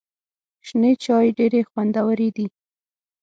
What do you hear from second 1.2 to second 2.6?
ډېري خوندوري دي.